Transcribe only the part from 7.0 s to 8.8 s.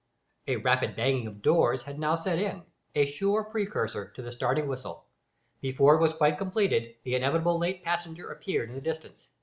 the inevitable late passenger appeared in